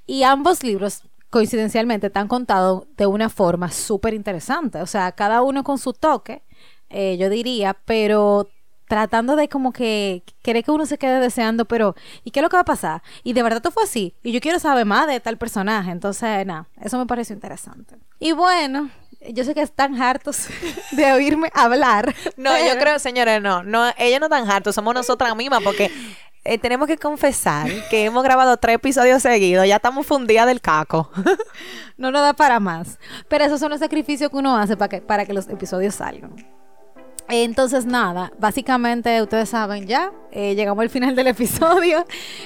Y 0.05 0.23
ambos 0.23 0.63
libros, 0.63 1.03
coincidencialmente, 1.29 2.07
están 2.07 2.27
contados 2.27 2.85
de 2.97 3.05
una 3.07 3.29
forma 3.29 3.71
súper 3.71 4.13
interesante, 4.13 4.81
o 4.81 4.87
sea, 4.87 5.11
cada 5.11 5.41
uno 5.41 5.63
con 5.63 5.77
su 5.77 5.93
toque, 5.93 6.43
eh, 6.89 7.17
yo 7.17 7.29
diría, 7.29 7.77
pero 7.85 8.49
tratando 8.87 9.35
de 9.35 9.47
como 9.47 9.71
que 9.71 10.23
quiere 10.41 10.63
que 10.63 10.71
uno 10.71 10.87
se 10.87 10.97
quede 10.97 11.19
deseando, 11.19 11.65
pero 11.65 11.95
¿y 12.23 12.31
qué 12.31 12.39
es 12.39 12.43
lo 12.43 12.49
que 12.49 12.57
va 12.57 12.61
a 12.61 12.65
pasar? 12.65 13.03
Y 13.23 13.33
de 13.33 13.43
verdad 13.43 13.57
esto 13.57 13.69
fue 13.69 13.83
así, 13.83 14.15
y 14.23 14.31
yo 14.31 14.41
quiero 14.41 14.57
saber 14.57 14.85
más 14.85 15.05
de 15.07 15.19
tal 15.19 15.37
personaje, 15.37 15.91
entonces, 15.91 16.45
nada, 16.45 16.67
eso 16.81 16.97
me 16.97 17.05
pareció 17.05 17.35
interesante. 17.35 17.97
Y 18.19 18.31
bueno, 18.31 18.89
yo 19.27 19.43
sé 19.43 19.53
que 19.53 19.61
están 19.61 20.01
hartos 20.01 20.47
de 20.91 21.11
oírme 21.11 21.49
hablar. 21.53 22.15
No, 22.37 22.57
yo 22.57 22.77
creo, 22.79 22.99
señores, 22.99 23.41
no, 23.41 23.63
no, 23.63 23.91
ellos 23.97 24.19
no 24.19 24.27
están 24.27 24.49
hartos, 24.49 24.75
somos 24.75 24.93
nosotras 24.93 25.35
mismas, 25.35 25.61
porque 25.63 25.91
eh, 26.45 26.57
tenemos 26.57 26.87
que 26.87 26.97
confesar 26.97 27.69
que 27.89 28.05
hemos 28.05 28.23
grabado 28.23 28.57
tres 28.57 28.75
episodios 28.75 29.21
seguidos, 29.21 29.67
ya 29.67 29.75
estamos 29.75 30.07
fundidas 30.07 30.47
del 30.47 30.61
caco. 30.61 31.11
no 31.97 32.11
nos 32.11 32.21
da 32.21 32.33
para 32.33 32.59
más. 32.59 32.97
Pero 33.27 33.45
esos 33.45 33.59
son 33.59 33.71
los 33.71 33.79
sacrificios 33.79 34.29
que 34.31 34.37
uno 34.37 34.57
hace 34.57 34.77
para 34.77 34.89
que, 34.89 35.01
para 35.01 35.25
que 35.25 35.33
los 35.33 35.47
episodios 35.49 35.95
salgan. 35.95 36.35
Entonces, 37.29 37.85
nada, 37.85 38.33
básicamente 38.39 39.21
ustedes 39.21 39.49
saben 39.49 39.85
ya, 39.85 40.11
eh, 40.31 40.55
llegamos 40.55 40.81
al 40.81 40.89
final 40.89 41.15
del 41.15 41.27
episodio. 41.27 42.05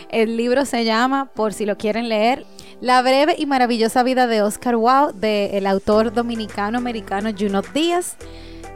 El 0.09 0.35
libro 0.35 0.65
se 0.65 0.83
llama, 0.83 1.31
por 1.33 1.53
si 1.53 1.65
lo 1.65 1.77
quieren 1.77 2.09
leer, 2.09 2.45
La 2.81 3.01
breve 3.01 3.35
y 3.37 3.45
maravillosa 3.45 4.03
vida 4.03 4.27
de 4.27 4.41
Oscar 4.41 4.75
Wilde, 4.75 5.49
del 5.53 5.67
autor 5.67 6.11
dominicano-americano 6.13 7.29
Junot 7.37 7.71
Díaz. 7.71 8.17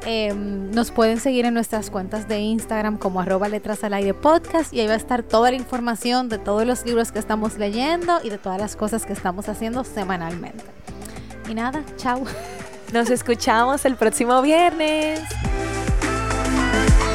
Eh, 0.05 0.33
nos 0.33 0.91
pueden 0.91 1.19
seguir 1.19 1.45
en 1.45 1.53
nuestras 1.53 1.89
cuentas 1.89 2.29
de 2.29 2.39
Instagram 2.39 2.97
como 2.97 3.19
arroba 3.19 3.49
letras 3.49 3.83
al 3.83 3.93
aire 3.93 4.13
podcast 4.13 4.73
y 4.73 4.79
ahí 4.79 4.87
va 4.87 4.93
a 4.93 4.97
estar 4.97 5.23
toda 5.23 5.49
la 5.49 5.57
información 5.57 6.29
de 6.29 6.37
todos 6.37 6.65
los 6.65 6.85
libros 6.85 7.11
que 7.11 7.19
estamos 7.19 7.57
leyendo 7.57 8.19
y 8.23 8.29
de 8.29 8.37
todas 8.37 8.61
las 8.61 8.77
cosas 8.77 9.05
que 9.05 9.11
estamos 9.11 9.49
haciendo 9.49 9.83
semanalmente. 9.83 10.63
Y 11.49 11.55
nada, 11.55 11.83
chao. 11.97 12.23
Nos 12.93 13.09
escuchamos 13.09 13.83
el 13.83 13.97
próximo 13.97 14.41
viernes. 14.41 15.19
Bye. 16.77 17.06